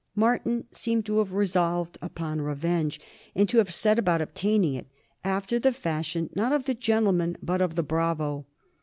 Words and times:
Martin 0.15 0.65
seemed 0.71 1.05
to 1.05 1.19
have 1.19 1.31
resolved 1.31 1.99
upon 2.01 2.41
revenge, 2.41 2.99
and 3.35 3.47
to 3.47 3.59
have 3.59 3.71
set 3.71 3.99
about 3.99 4.19
obtaining 4.19 4.73
it 4.73 4.87
after 5.23 5.59
the 5.59 5.71
fashion 5.71 6.27
not 6.33 6.51
of 6.51 6.63
the 6.65 6.73
gentleman, 6.73 7.37
but 7.39 7.61
of 7.61 7.75
the 7.75 7.83
bravo. 7.83 8.47